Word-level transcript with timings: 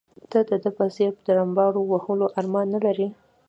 ته 0.31 0.39
د 0.49 0.51
ده 0.63 0.69
په 0.77 0.85
څېر 0.95 1.11
د 1.25 1.27
رمباړو 1.37 1.81
وهلو 1.91 2.27
ارمان 2.39 2.67
نه 2.73 2.79
لرې. 2.85 3.07